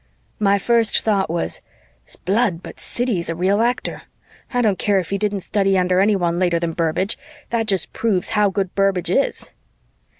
[0.39, 1.61] My first thought was,
[2.05, 4.01] "'Sblood but Siddy is a real actor!
[4.51, 7.19] I don't care if he didn't study under anyone later than Burbage,
[7.51, 9.51] that just proves how good Burbage is."